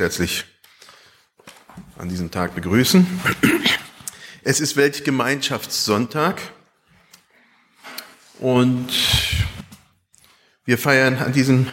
[0.00, 0.44] herzlich
[1.96, 3.04] an diesem Tag begrüßen.
[4.44, 6.40] Es ist Weltgemeinschaftssonntag
[8.38, 8.86] und
[10.64, 11.66] wir feiern an diesem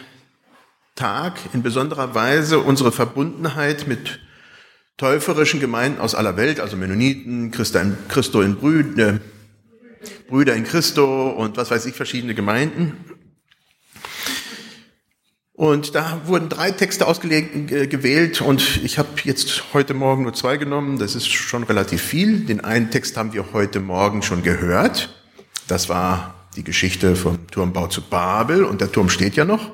[0.96, 4.18] Tag in besonderer Weise unsere Verbundenheit mit
[4.96, 9.20] täuferischen Gemeinden aus aller Welt, also Mennoniten, Christo in Brüder,
[10.28, 13.15] Brüder in Christo und was weiß ich, verschiedene Gemeinden.
[15.56, 20.98] Und da wurden drei Texte ausgewählt und ich habe jetzt heute Morgen nur zwei genommen.
[20.98, 22.40] Das ist schon relativ viel.
[22.40, 25.18] Den einen Text haben wir heute Morgen schon gehört.
[25.66, 29.70] Das war die Geschichte vom Turmbau zu Babel und der Turm steht ja noch.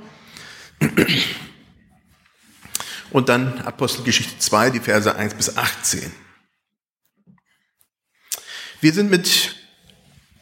[3.11, 6.12] Und dann Apostelgeschichte 2, die Verse 1 bis 18.
[8.80, 9.56] Wir sind mit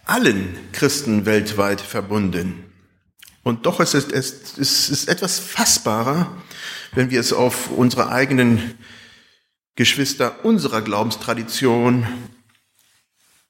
[0.04, 2.69] allen Christen weltweit verbunden.
[3.42, 6.36] Und doch ist es, es, es ist etwas fassbarer,
[6.92, 8.78] wenn wir es auf unsere eigenen
[9.76, 12.06] Geschwister unserer Glaubenstradition,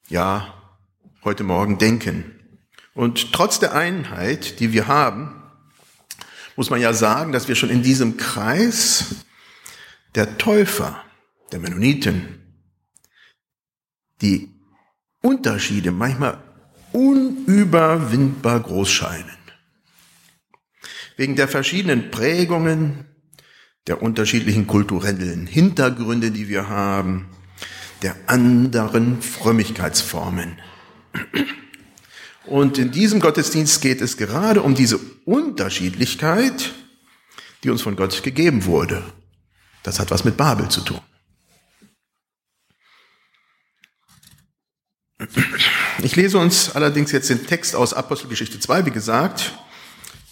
[0.09, 0.55] ja,
[1.25, 2.37] heute Morgen denken.
[2.95, 5.43] Und trotz der Einheit, die wir haben,
[6.55, 9.07] muss man ja sagen, dass wir schon in diesem Kreis
[10.15, 11.03] der Täufer,
[11.51, 12.41] der Mennoniten,
[14.21, 14.51] die
[15.23, 16.43] Unterschiede manchmal
[16.93, 19.40] unüberwindbar groß scheinen
[21.21, 23.05] wegen der verschiedenen Prägungen,
[23.87, 27.29] der unterschiedlichen kulturellen Hintergründe, die wir haben,
[28.01, 30.59] der anderen Frömmigkeitsformen.
[32.47, 36.73] Und in diesem Gottesdienst geht es gerade um diese Unterschiedlichkeit,
[37.65, 39.03] die uns von Gott gegeben wurde.
[39.83, 41.01] Das hat was mit Babel zu tun.
[46.03, 49.53] Ich lese uns allerdings jetzt den Text aus Apostelgeschichte 2, wie gesagt,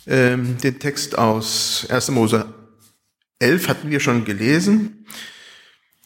[0.08, 2.10] ähm, den Text aus 1.
[2.10, 2.46] Mose
[3.38, 5.06] 11 hatten wir schon gelesen.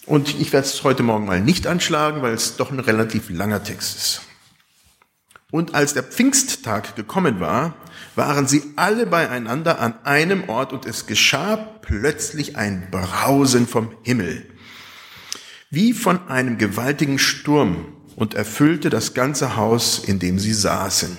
[0.05, 3.63] Und ich werde es heute Morgen mal nicht anschlagen, weil es doch ein relativ langer
[3.63, 4.23] Text ist.
[5.53, 7.77] Und als der Pfingsttag gekommen war,
[8.17, 14.47] waren sie alle beieinander an einem Ort und es geschah plötzlich ein Brausen vom Himmel,
[15.71, 21.17] wie von einem gewaltigen Sturm und erfüllte das ganze Haus, in dem sie saßen.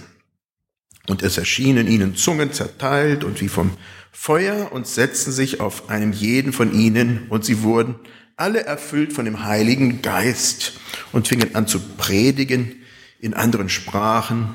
[1.08, 3.72] Und es erschienen ihnen Zungen zerteilt und wie vom
[4.12, 7.96] Feuer und setzten sich auf einem jeden von ihnen und sie wurden
[8.38, 10.74] alle erfüllt von dem Heiligen Geist
[11.12, 12.84] und fingen an zu predigen
[13.20, 14.50] in anderen Sprachen,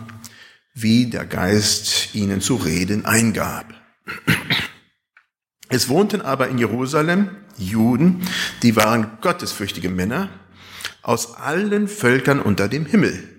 [0.75, 3.75] wie der Geist ihnen zu reden eingab.
[5.69, 8.22] Es wohnten aber in Jerusalem Juden,
[8.62, 10.30] die waren gottesfürchtige Männer
[11.03, 13.38] aus allen Völkern unter dem Himmel.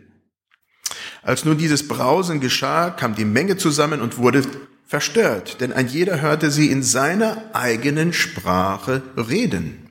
[1.21, 4.43] Als nun dieses Brausen geschah, kam die Menge zusammen und wurde
[4.85, 9.89] verstört, denn ein jeder hörte sie in seiner eigenen Sprache reden.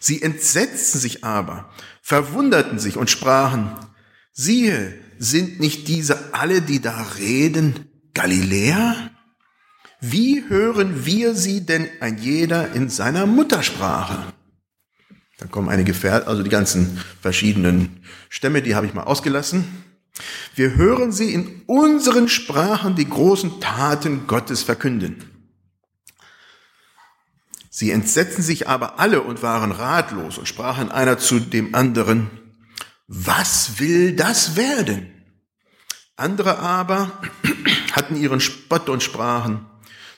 [0.00, 1.70] Sie entsetzten sich aber,
[2.02, 3.76] verwunderten sich und sprachen,
[4.32, 9.10] siehe, sind nicht diese alle, die da reden, Galiläer?
[10.00, 14.32] Wie hören wir sie denn ein jeder in seiner Muttersprache?
[15.38, 19.85] Da kommen einige, Ver also die ganzen verschiedenen Stämme, die habe ich mal ausgelassen.
[20.54, 25.30] Wir hören sie in unseren Sprachen die großen Taten Gottes verkünden.
[27.68, 32.30] Sie entsetzten sich aber alle und waren ratlos und sprachen einer zu dem anderen,
[33.06, 35.12] was will das werden?
[36.16, 37.20] Andere aber
[37.92, 39.66] hatten ihren Spott und sprachen,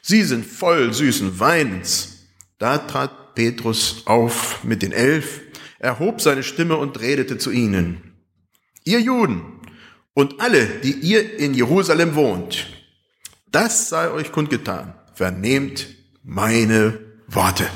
[0.00, 2.28] sie sind voll süßen Weinens.
[2.58, 5.40] Da trat Petrus auf mit den Elf,
[5.80, 8.14] erhob seine Stimme und redete zu ihnen.
[8.84, 9.57] Ihr Juden,
[10.18, 12.66] und alle, die ihr in Jerusalem wohnt,
[13.52, 14.92] das sei euch kundgetan.
[15.14, 15.86] Vernehmt
[16.24, 16.98] meine
[17.28, 17.70] Worte.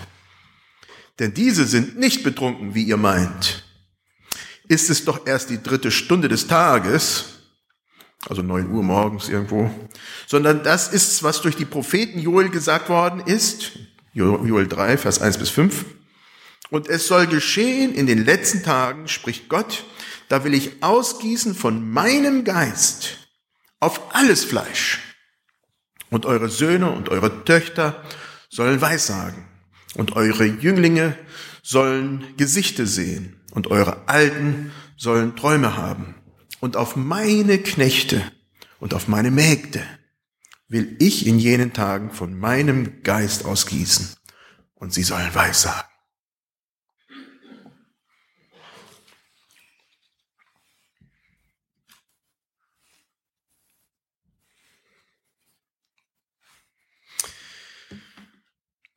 [1.20, 3.62] Denn diese sind nicht betrunken, wie ihr meint.
[4.66, 7.26] Ist es doch erst die dritte Stunde des Tages,
[8.28, 9.70] also neun Uhr morgens irgendwo,
[10.26, 13.78] sondern das ist, was durch die Propheten Joel gesagt worden ist,
[14.14, 15.84] Joel 3, Vers 1 bis 5.
[16.70, 19.84] Und es soll geschehen in den letzten Tagen, spricht Gott,
[20.32, 23.18] da will ich ausgießen von meinem Geist
[23.80, 24.98] auf alles Fleisch.
[26.08, 28.02] Und eure Söhne und eure Töchter
[28.48, 29.44] sollen Weissagen.
[29.94, 31.18] Und eure Jünglinge
[31.62, 33.42] sollen Gesichte sehen.
[33.50, 36.14] Und eure Alten sollen Träume haben.
[36.60, 38.22] Und auf meine Knechte
[38.80, 39.82] und auf meine Mägde
[40.66, 44.16] will ich in jenen Tagen von meinem Geist ausgießen.
[44.76, 45.91] Und sie sollen Weissagen.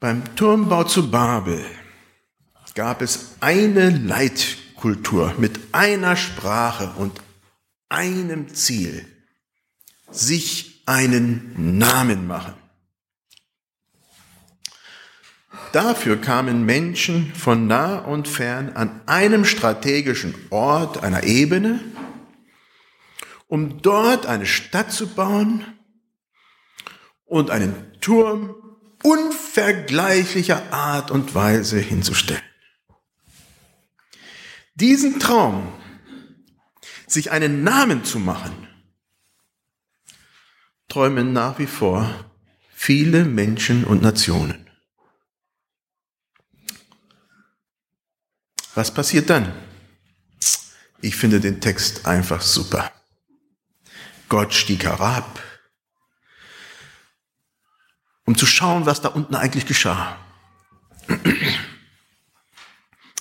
[0.05, 1.65] Beim Turmbau zu Babel
[2.75, 7.23] gab es eine Leitkultur mit einer Sprache und
[7.89, 9.07] einem Ziel,
[10.11, 12.53] sich einen Namen machen.
[15.71, 21.79] Dafür kamen Menschen von nah und fern an einem strategischen Ort, einer Ebene,
[23.47, 25.65] um dort eine Stadt zu bauen
[27.25, 28.53] und einen Turm
[29.05, 32.41] unvergleichlicher Art und Weise hinzustellen.
[34.73, 35.71] Diesen Traum,
[37.05, 38.67] sich einen Namen zu machen,
[40.87, 42.31] träumen nach wie vor
[42.73, 44.67] viele Menschen und Nationen.
[48.73, 49.53] Was passiert dann?
[51.01, 52.91] Ich finde den Text einfach super.
[54.29, 55.39] Gott stieg herab,
[58.25, 60.18] um zu schauen, was da unten eigentlich geschah.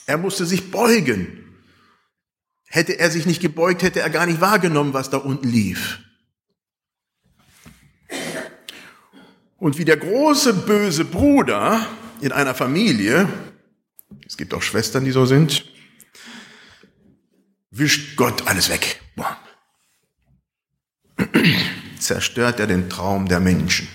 [0.07, 1.41] Er musste sich beugen.
[2.67, 6.01] Hätte er sich nicht gebeugt, hätte er gar nicht wahrgenommen, was da unten lief.
[9.59, 11.87] Und wie der große böse Bruder
[12.21, 13.29] in einer Familie,
[14.27, 15.65] es gibt auch Schwestern, die so sind,
[17.71, 19.01] wischt Gott alles weg.
[21.99, 23.89] Zerstört er den Traum der Menschen.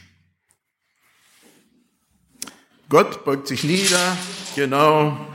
[2.89, 4.18] Gott beugt sich nieder,
[4.56, 5.27] genau,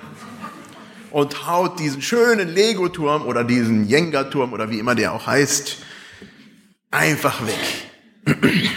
[1.13, 5.77] und haut diesen schönen Lego-Turm oder diesen Jenga-Turm oder wie immer der auch heißt,
[6.91, 8.75] einfach weg.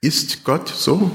[0.00, 1.14] Ist Gott so?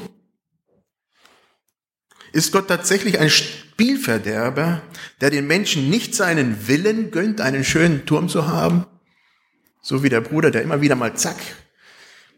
[2.31, 4.81] Ist Gott tatsächlich ein Spielverderber,
[5.19, 8.85] der den Menschen nicht seinen Willen gönnt, einen schönen Turm zu haben?
[9.81, 11.35] So wie der Bruder, der immer wieder mal zack,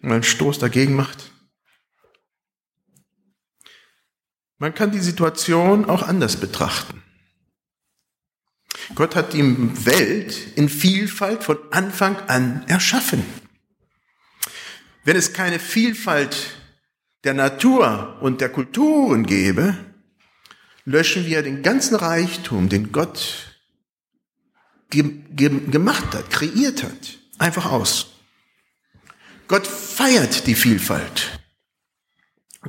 [0.01, 1.34] mal einen Stoß dagegen macht?
[4.57, 7.01] Man kann die Situation auch anders betrachten.
[8.93, 9.43] Gott hat die
[9.85, 13.25] Welt in Vielfalt von Anfang an erschaffen.
[15.03, 16.57] Wenn es keine Vielfalt
[17.23, 19.75] der Natur und der Kulturen gäbe,
[20.85, 23.57] löschen wir den ganzen Reichtum, den Gott
[24.89, 28.07] gemacht hat, kreiert hat, einfach aus.
[29.47, 31.39] Gott feiert die Vielfalt.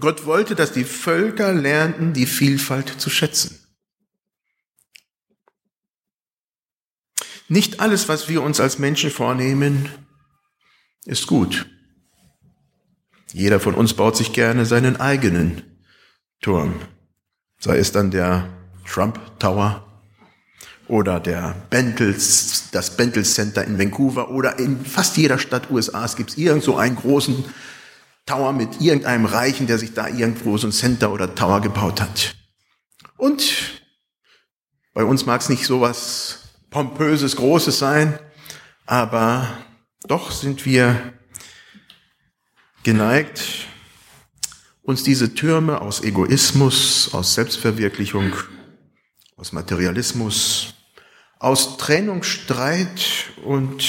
[0.01, 3.59] Gott wollte, dass die Völker lernten, die Vielfalt zu schätzen.
[7.49, 9.89] Nicht alles, was wir uns als Menschen vornehmen,
[11.05, 11.67] ist gut.
[13.33, 15.63] Jeder von uns baut sich gerne seinen eigenen
[16.41, 16.75] Turm.
[17.59, 18.49] Sei es dann der
[18.85, 19.87] Trump Tower
[20.89, 26.31] oder der Bentles, das Bentel Center in Vancouver oder in fast jeder Stadt USAs gibt
[26.31, 27.45] es irgend so einen großen
[28.26, 32.34] Tower mit irgendeinem Reichen, der sich da irgendwo so ein Center oder Tower gebaut hat.
[33.17, 33.81] Und
[34.93, 36.40] bei uns mag es nicht so was
[36.70, 38.19] pompöses, großes sein,
[38.84, 39.56] aber
[40.08, 41.14] doch sind wir
[42.82, 43.67] geneigt,
[44.82, 48.32] uns diese Türme aus Egoismus, aus Selbstverwirklichung,
[49.37, 50.75] aus Materialismus,
[51.38, 53.84] aus Trennung, Streit und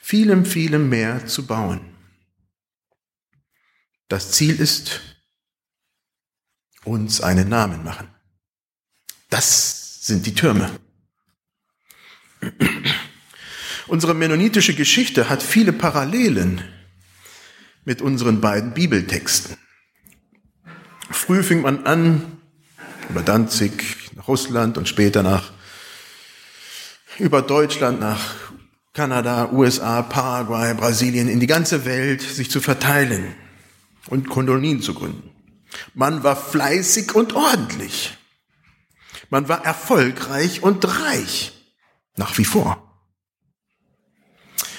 [0.00, 1.97] vielem, vielem mehr zu bauen.
[4.08, 5.02] Das Ziel ist,
[6.84, 8.08] uns einen Namen machen.
[9.28, 10.70] Das sind die Türme.
[13.86, 16.62] Unsere mennonitische Geschichte hat viele Parallelen
[17.84, 19.56] mit unseren beiden Bibeltexten.
[21.10, 22.40] Früh fing man an,
[23.10, 25.52] über Danzig nach Russland und später nach,
[27.18, 28.34] über Deutschland nach
[28.94, 33.34] Kanada, USA, Paraguay, Brasilien, in die ganze Welt sich zu verteilen
[34.08, 35.30] und Kolonien zu gründen.
[35.94, 38.16] Man war fleißig und ordentlich.
[39.30, 41.52] Man war erfolgreich und reich.
[42.16, 42.84] Nach wie vor.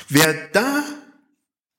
[0.10, 0.84] Wer da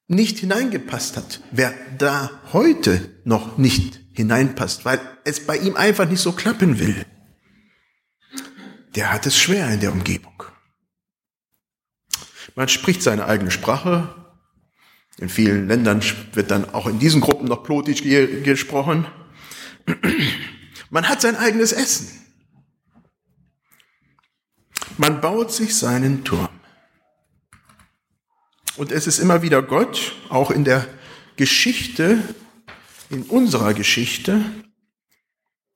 [0.07, 6.21] nicht hineingepasst hat, wer da heute noch nicht hineinpasst, weil es bei ihm einfach nicht
[6.21, 7.05] so klappen will,
[8.95, 10.43] der hat es schwer in der Umgebung.
[12.55, 14.20] Man spricht seine eigene Sprache.
[15.19, 16.03] In vielen Ländern
[16.33, 19.07] wird dann auch in diesen Gruppen noch Plotisch gesprochen.
[20.91, 22.09] Man hat sein eigenes Essen.
[24.97, 26.49] Man baut sich seinen Turm.
[28.77, 30.87] Und es ist immer wieder Gott, auch in der
[31.37, 32.23] Geschichte,
[33.11, 34.45] in unserer Geschichte,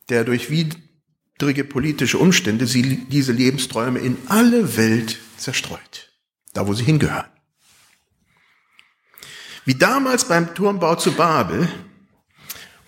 [0.08, 6.12] der durch widrige politische Umstände diese Lebensträume in alle Welt zerstreut,
[6.52, 7.33] da wo sie hingehören.
[9.64, 11.68] Wie damals beim Turmbau zu Babel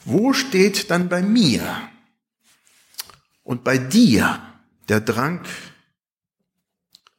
[0.07, 1.91] wo steht dann bei mir
[3.43, 4.41] und bei dir
[4.89, 5.45] der Drang,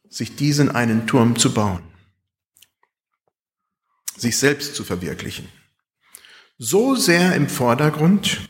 [0.09, 1.83] sich diesen einen Turm zu bauen,
[4.15, 5.49] sich selbst zu verwirklichen?
[6.57, 8.49] So sehr im Vordergrund,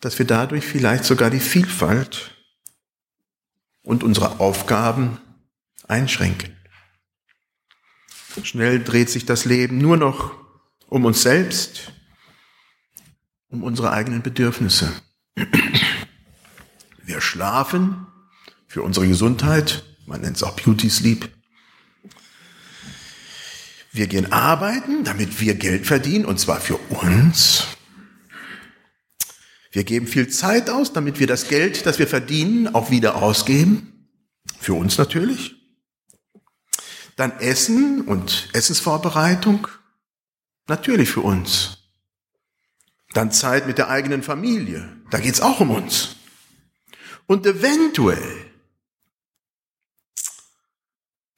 [0.00, 2.36] dass wir dadurch vielleicht sogar die Vielfalt
[3.82, 5.18] und unsere Aufgaben
[5.88, 6.53] einschränken.
[8.42, 10.32] Schnell dreht sich das Leben nur noch
[10.88, 11.92] um uns selbst,
[13.48, 14.92] um unsere eigenen Bedürfnisse.
[17.04, 18.06] Wir schlafen
[18.66, 21.28] für unsere Gesundheit, man nennt es auch Beauty Sleep.
[23.92, 27.68] Wir gehen arbeiten, damit wir Geld verdienen, und zwar für uns.
[29.70, 34.08] Wir geben viel Zeit aus, damit wir das Geld, das wir verdienen, auch wieder ausgeben.
[34.58, 35.63] Für uns natürlich.
[37.16, 39.68] Dann Essen und Essensvorbereitung.
[40.66, 41.78] Natürlich für uns.
[43.12, 44.96] Dann Zeit mit der eigenen Familie.
[45.10, 46.16] Da geht's auch um uns.
[47.26, 48.50] Und eventuell,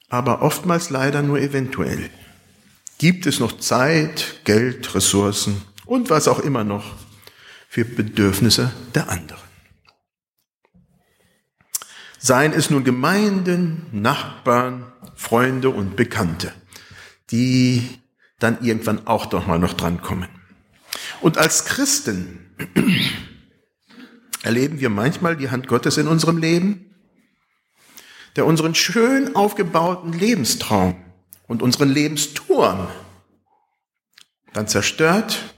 [0.09, 2.09] aber oftmals leider nur eventuell,
[2.97, 6.95] gibt es noch Zeit, Geld, Ressourcen und was auch immer noch
[7.69, 9.47] für Bedürfnisse der anderen.
[12.19, 16.53] Seien es nun Gemeinden, Nachbarn, Freunde und Bekannte,
[17.31, 17.99] die
[18.39, 20.29] dann irgendwann auch doch mal noch drankommen.
[21.21, 22.55] Und als Christen
[24.43, 26.95] erleben wir manchmal die Hand Gottes in unserem Leben,
[28.35, 31.03] der unseren schön aufgebauten Lebenstraum
[31.47, 32.87] und unseren Lebensturm
[34.53, 35.55] dann zerstört,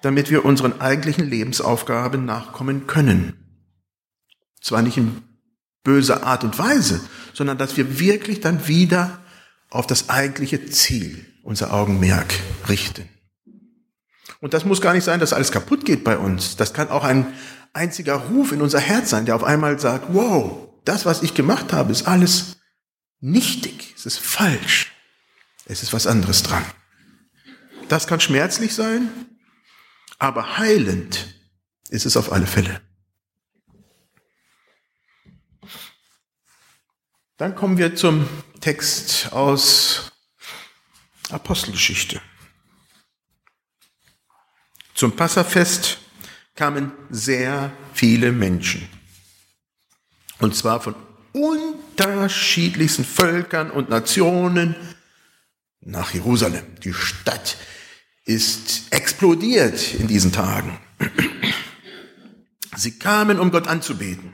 [0.00, 3.66] damit wir unseren eigentlichen Lebensaufgaben nachkommen können.
[4.60, 5.22] Zwar nicht in
[5.86, 7.00] böser Art und Weise,
[7.32, 9.20] sondern dass wir wirklich dann wieder
[9.70, 12.34] auf das eigentliche Ziel unser Augenmerk
[12.68, 13.08] richten.
[14.40, 16.56] Und das muss gar nicht sein, dass alles kaputt geht bei uns.
[16.56, 17.26] Das kann auch ein
[17.72, 21.72] einziger Ruf in unser Herz sein, der auf einmal sagt, wow, das, was ich gemacht
[21.72, 22.56] habe, ist alles
[23.20, 24.92] nichtig, es ist falsch,
[25.66, 26.64] es ist was anderes dran.
[27.88, 29.08] Das kann schmerzlich sein,
[30.18, 31.34] aber heilend
[31.90, 32.80] ist es auf alle Fälle.
[37.36, 38.26] Dann kommen wir zum
[38.60, 40.10] Text aus
[41.28, 42.20] Apostelgeschichte.
[44.94, 45.98] Zum Passafest
[46.54, 48.88] kamen sehr viele Menschen.
[50.38, 50.94] Und zwar von
[51.32, 54.74] unterschiedlichsten Völkern und Nationen
[55.80, 56.64] nach Jerusalem.
[56.84, 57.58] Die Stadt
[58.24, 60.78] ist explodiert in diesen Tagen.
[62.74, 64.32] Sie kamen, um Gott anzubeten.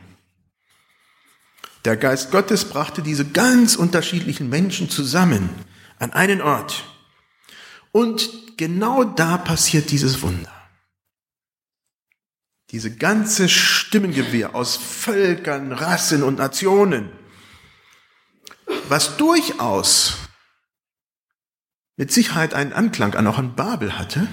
[1.84, 5.50] Der Geist Gottes brachte diese ganz unterschiedlichen Menschen zusammen
[5.98, 6.84] an einen Ort.
[7.90, 10.52] Und genau da passiert dieses Wunder.
[12.70, 17.10] Diese ganze Stimmengewirr aus Völkern, Rassen und Nationen,
[18.88, 20.16] was durchaus
[21.96, 24.26] mit Sicherheit einen Anklang an auch an Babel hatte,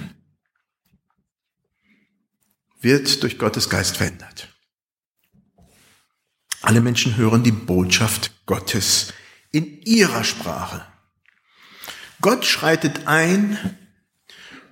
[2.80, 4.49] wird durch Gottes Geist verändert.
[6.62, 9.12] Alle Menschen hören die Botschaft Gottes
[9.50, 10.84] in ihrer Sprache.
[12.20, 13.78] Gott schreitet ein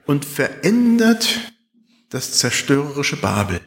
[0.04, 1.52] und verändert
[2.10, 3.60] das zerstörerische Babel.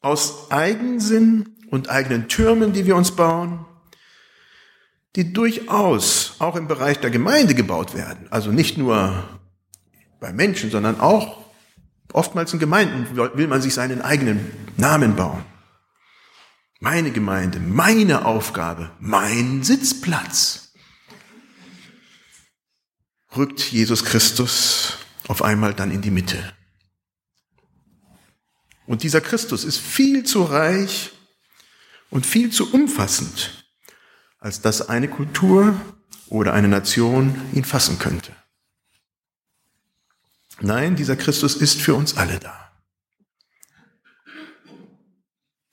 [0.00, 3.66] Aus Eigensinn und eigenen Türmen, die wir uns bauen,
[5.16, 8.28] die durchaus auch im Bereich der Gemeinde gebaut werden.
[8.30, 9.40] Also nicht nur
[10.20, 11.44] bei Menschen, sondern auch
[12.12, 15.44] oftmals in Gemeinden will man sich seinen eigenen Namen bauen.
[16.80, 20.72] Meine Gemeinde, meine Aufgabe, mein Sitzplatz.
[23.36, 26.52] Rückt Jesus Christus auf einmal dann in die Mitte.
[28.86, 31.10] Und dieser Christus ist viel zu reich
[32.10, 33.66] und viel zu umfassend,
[34.38, 35.78] als dass eine Kultur
[36.28, 38.34] oder eine Nation ihn fassen könnte.
[40.60, 42.67] Nein, dieser Christus ist für uns alle da.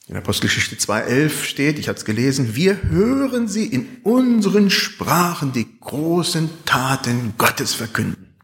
[0.08, 5.80] In Apostelgeschichte 2.11 steht, ich hatte es gelesen, wir hören sie in unseren Sprachen die
[5.80, 8.36] großen Taten Gottes verkünden.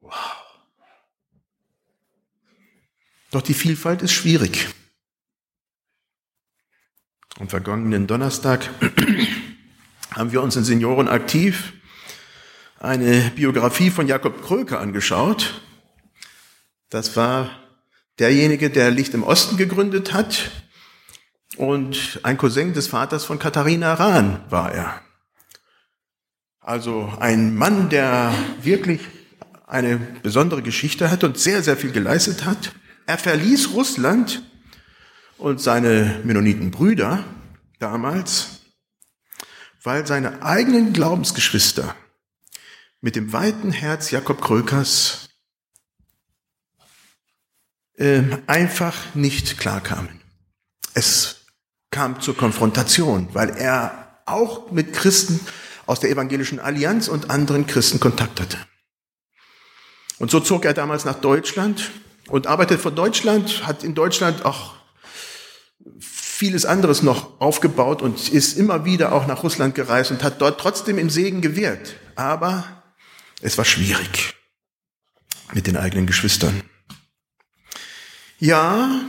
[0.00, 0.12] Wow.
[3.32, 4.68] Doch die Vielfalt ist schwierig.
[7.38, 8.70] Am vergangenen Donnerstag
[10.12, 11.74] haben wir uns in Senioren aktiv
[12.78, 15.60] eine Biografie von Jakob Kröke angeschaut.
[16.88, 17.65] Das war
[18.18, 20.50] derjenige, der Licht im Osten gegründet hat
[21.56, 25.00] und ein Cousin des Vaters von Katharina Rahn war er.
[26.60, 29.00] Also ein Mann, der wirklich
[29.66, 32.72] eine besondere Geschichte hat und sehr, sehr viel geleistet hat.
[33.06, 34.42] Er verließ Russland
[35.38, 37.24] und seine Mennonitenbrüder
[37.78, 38.62] damals,
[39.82, 41.94] weil seine eigenen Glaubensgeschwister
[43.00, 45.25] mit dem weiten Herz Jakob Krökers
[47.96, 50.20] äh, einfach nicht klarkamen.
[50.94, 51.46] Es
[51.90, 55.40] kam zur Konfrontation, weil er auch mit Christen
[55.86, 58.58] aus der evangelischen Allianz und anderen Christen Kontakt hatte.
[60.18, 61.90] Und so zog er damals nach Deutschland
[62.28, 64.74] und arbeitet von Deutschland, hat in Deutschland auch
[66.00, 70.60] vieles anderes noch aufgebaut und ist immer wieder auch nach Russland gereist und hat dort
[70.60, 71.96] trotzdem im Segen gewirkt.
[72.14, 72.64] Aber
[73.40, 74.34] es war schwierig
[75.54, 76.62] mit den eigenen Geschwistern.
[78.38, 79.02] Ja,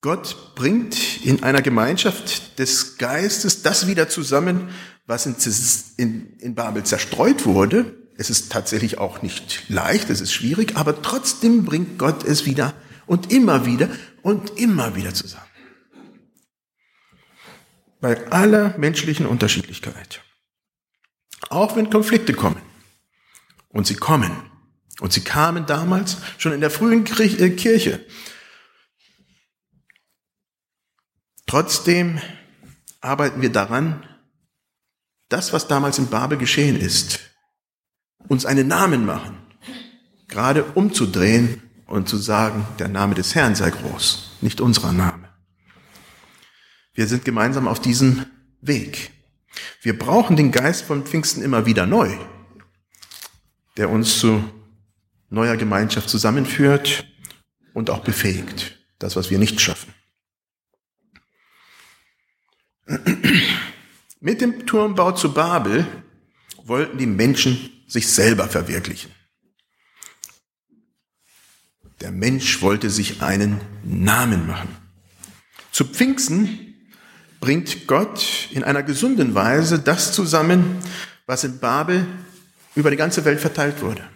[0.00, 4.68] Gott bringt in einer Gemeinschaft des Geistes das wieder zusammen,
[5.06, 5.26] was
[5.96, 7.94] in, Babel zerstreut wurde.
[8.16, 12.72] Es ist tatsächlich auch nicht leicht, es ist schwierig, aber trotzdem bringt Gott es wieder
[13.06, 13.88] und immer wieder
[14.22, 15.44] und immer wieder zusammen.
[18.00, 20.22] Bei aller menschlichen Unterschiedlichkeit.
[21.48, 22.60] Auch wenn Konflikte kommen.
[23.68, 24.32] Und sie kommen.
[25.00, 28.04] Und sie kamen damals schon in der frühen äh, Kirche.
[31.46, 32.20] Trotzdem
[33.00, 34.04] arbeiten wir daran,
[35.28, 37.20] das, was damals in Babel geschehen ist,
[38.28, 39.38] uns einen Namen machen,
[40.28, 45.28] gerade umzudrehen und zu sagen, der Name des Herrn sei groß, nicht unserer Name.
[46.94, 48.26] Wir sind gemeinsam auf diesem
[48.60, 49.12] Weg.
[49.82, 52.16] Wir brauchen den Geist von Pfingsten immer wieder neu,
[53.76, 54.42] der uns zu
[55.28, 57.06] neuer Gemeinschaft zusammenführt
[57.74, 59.92] und auch befähigt, das, was wir nicht schaffen.
[64.20, 65.86] Mit dem Turmbau zu Babel
[66.64, 69.10] wollten die Menschen sich selber verwirklichen.
[72.00, 74.68] Der Mensch wollte sich einen Namen machen.
[75.72, 76.74] Zu Pfingsten
[77.40, 80.78] bringt Gott in einer gesunden Weise das zusammen,
[81.26, 82.06] was in Babel
[82.74, 84.06] über die ganze Welt verteilt wurde.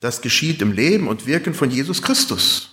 [0.00, 2.70] Das geschieht im Leben und Wirken von Jesus Christus.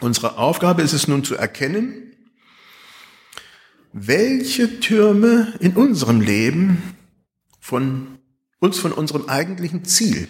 [0.00, 2.16] Unsere Aufgabe ist es nun zu erkennen,
[3.92, 6.96] welche Türme in unserem Leben
[7.60, 8.18] von
[8.58, 10.28] uns von unserem eigentlichen Ziel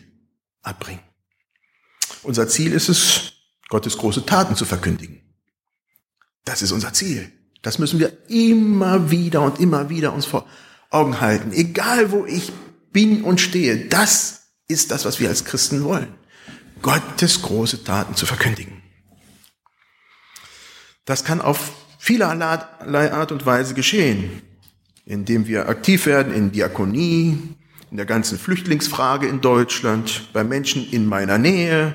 [0.63, 1.01] abbringen.
[2.23, 3.33] Unser Ziel ist es,
[3.69, 5.23] Gottes große Taten zu verkündigen.
[6.45, 7.33] Das ist unser Ziel.
[7.63, 10.47] Das müssen wir immer wieder und immer wieder uns vor
[10.91, 11.53] Augen halten.
[11.53, 12.53] Egal wo ich
[12.93, 16.15] bin und stehe, das ist das, was wir als Christen wollen.
[16.83, 18.83] Gottes große Taten zu verkündigen.
[21.05, 24.43] Das kann auf vielerlei Art und Weise geschehen
[25.07, 27.39] indem wir aktiv werden in Diakonie,
[27.91, 31.95] in der ganzen Flüchtlingsfrage in Deutschland, bei Menschen in meiner Nähe,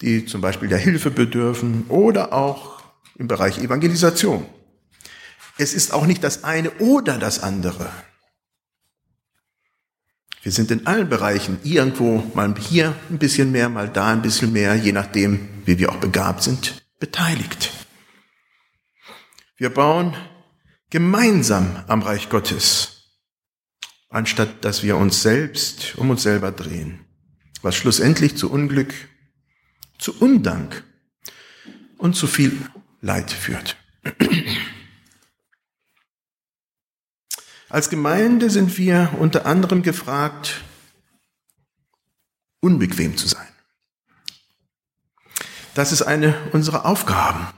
[0.00, 2.82] die zum Beispiel der Hilfe bedürfen oder auch
[3.16, 4.46] im Bereich Evangelisation.
[5.58, 7.90] Es ist auch nicht das eine oder das andere.
[10.44, 14.52] Wir sind in allen Bereichen irgendwo mal hier ein bisschen mehr, mal da ein bisschen
[14.52, 17.72] mehr, je nachdem, wie wir auch begabt sind, beteiligt.
[19.56, 20.14] Wir bauen
[20.90, 23.08] gemeinsam am Reich Gottes,
[24.10, 27.06] anstatt dass wir uns selbst um uns selber drehen,
[27.62, 28.92] was schlussendlich zu Unglück,
[29.98, 30.84] zu Undank
[31.96, 32.54] und zu viel
[33.00, 33.76] Leid führt.
[37.74, 40.62] Als Gemeinde sind wir unter anderem gefragt,
[42.60, 43.48] unbequem zu sein.
[45.74, 47.48] Das ist eine unserer Aufgaben.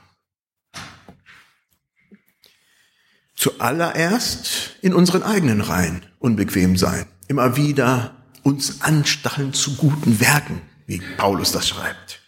[3.35, 7.05] zuallererst in unseren eigenen Reihen unbequem sein.
[7.29, 12.23] Immer wieder uns anstacheln zu guten Werken, wie Paulus das schreibt.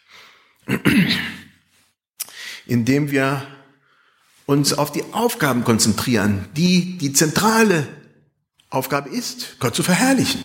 [2.66, 3.57] Indem wir
[4.48, 7.86] uns auf die Aufgaben konzentrieren, die die zentrale
[8.70, 10.42] Aufgabe ist, Gott zu verherrlichen.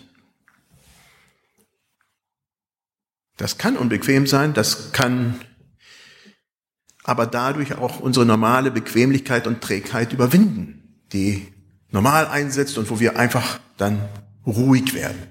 [3.38, 5.40] Das kann unbequem sein, das kann
[7.02, 11.48] aber dadurch auch unsere normale Bequemlichkeit und Trägheit überwinden, die
[11.90, 14.06] normal einsetzt und wo wir einfach dann
[14.46, 15.22] ruhig werden.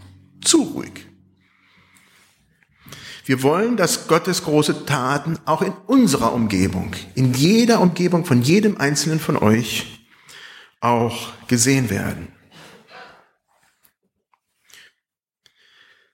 [0.44, 1.06] Zu ruhig.
[3.26, 8.78] Wir wollen, dass Gottes große Taten auch in unserer Umgebung, in jeder Umgebung von jedem
[8.78, 10.06] Einzelnen von euch
[10.82, 12.28] auch gesehen werden.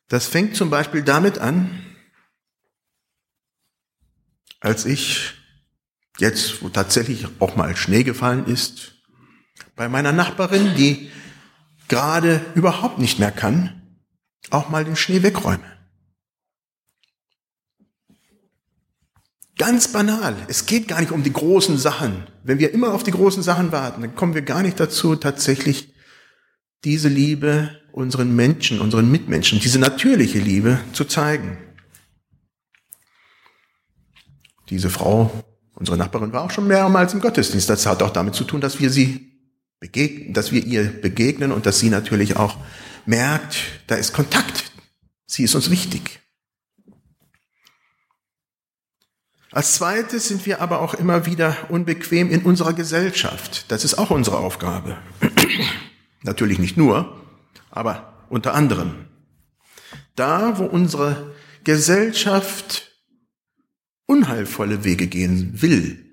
[0.08, 1.84] Das fängt zum Beispiel damit an,
[4.60, 5.34] als ich
[6.20, 8.96] jetzt, wo tatsächlich auch mal Schnee gefallen ist,
[9.76, 11.10] bei meiner Nachbarin, die
[11.88, 14.00] gerade überhaupt nicht mehr kann,
[14.52, 15.79] auch mal den Schnee wegräume.
[19.60, 20.38] Ganz banal.
[20.48, 22.24] Es geht gar nicht um die großen Sachen.
[22.44, 25.94] Wenn wir immer auf die großen Sachen warten, dann kommen wir gar nicht dazu, tatsächlich
[26.86, 31.58] diese Liebe unseren Menschen, unseren Mitmenschen, diese natürliche Liebe zu zeigen.
[34.70, 35.30] Diese Frau,
[35.74, 37.70] unsere Nachbarin, war auch schon mehrmals im Gottesdienst.
[37.70, 39.42] Das hat auch damit zu tun, dass wir sie
[39.82, 42.56] begegnen, dass wir ihr begegnen und dass sie natürlich auch
[43.06, 44.72] merkt, da ist Kontakt.
[45.26, 46.22] Sie ist uns wichtig.
[49.52, 53.66] Als zweites sind wir aber auch immer wieder unbequem in unserer Gesellschaft.
[53.72, 54.98] Das ist auch unsere Aufgabe.
[56.24, 57.20] Natürlich nicht nur,
[57.72, 59.08] aber unter anderem.
[60.16, 61.34] Da, wo unsere
[61.64, 62.92] Gesellschaft
[64.06, 66.06] unheilvolle Wege gehen will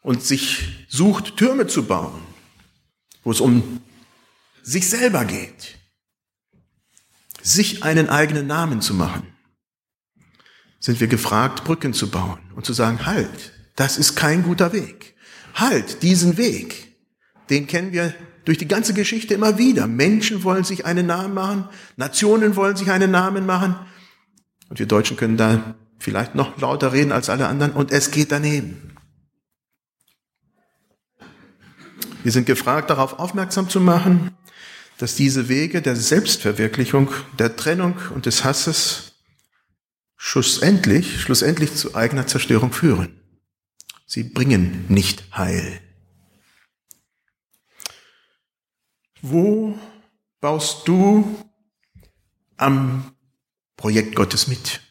[0.00, 2.22] und sich sucht, Türme zu bauen,
[3.22, 3.80] wo es um
[4.62, 5.78] sich selber geht,
[7.42, 9.26] sich einen eigenen Namen zu machen,
[10.80, 15.14] sind wir gefragt, Brücken zu bauen und zu sagen, halt, das ist kein guter Weg.
[15.54, 16.96] Halt, diesen Weg,
[17.50, 18.14] den kennen wir
[18.44, 19.86] durch die ganze Geschichte immer wieder.
[19.86, 23.76] Menschen wollen sich einen Namen machen, Nationen wollen sich einen Namen machen.
[24.68, 28.32] Und wir Deutschen können da vielleicht noch lauter reden als alle anderen und es geht
[28.32, 28.96] daneben.
[32.22, 34.30] Wir sind gefragt, darauf aufmerksam zu machen,
[34.98, 39.09] dass diese Wege der Selbstverwirklichung, der Trennung und des Hasses
[40.22, 43.18] schlussendlich, schlussendlich zu eigener Zerstörung führen.
[44.06, 45.80] Sie bringen nicht Heil.
[49.22, 49.78] Wo
[50.40, 51.42] baust du
[52.58, 53.16] am
[53.76, 54.82] Projekt Gottes mit?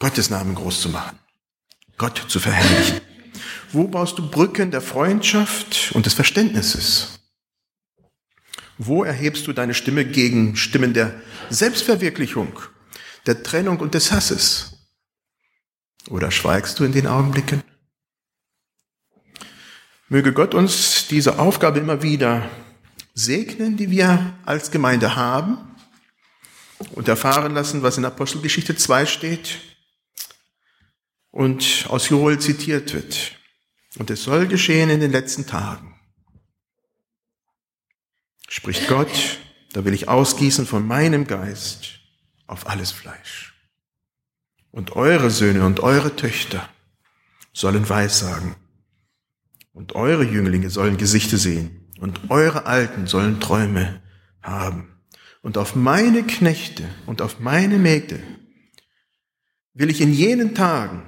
[0.00, 1.18] Gottes Namen groß zu machen,
[1.96, 3.00] Gott zu verherrlichen.
[3.70, 7.20] Wo baust du Brücken der Freundschaft und des Verständnisses?
[8.78, 12.58] Wo erhebst du deine Stimme gegen Stimmen der Selbstverwirklichung,
[13.26, 14.78] der Trennung und des Hasses?
[16.10, 17.62] Oder schweigst du in den Augenblicken?
[20.08, 22.50] Möge Gott uns diese Aufgabe immer wieder
[23.14, 25.56] segnen, die wir als Gemeinde haben
[26.92, 29.60] und erfahren lassen, was in Apostelgeschichte 2 steht
[31.30, 33.32] und aus Joel zitiert wird.
[33.98, 35.93] Und es soll geschehen in den letzten Tagen
[38.48, 39.38] spricht Gott,
[39.72, 42.00] da will ich ausgießen von meinem Geist
[42.46, 43.54] auf alles Fleisch.
[44.70, 46.68] Und eure Söhne und eure Töchter
[47.52, 48.56] sollen Weissagen.
[49.72, 51.90] Und eure Jünglinge sollen Gesichte sehen.
[52.00, 54.02] Und eure Alten sollen Träume
[54.42, 55.00] haben.
[55.42, 58.22] Und auf meine Knechte und auf meine Mägde
[59.74, 61.02] will ich in jenen Tagen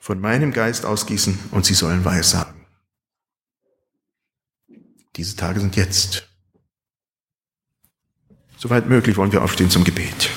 [0.00, 2.61] von meinem Geist ausgießen und sie sollen Weissagen.
[5.16, 6.28] Diese Tage sind jetzt.
[8.56, 10.30] Soweit möglich wollen wir aufstehen zum Gebet.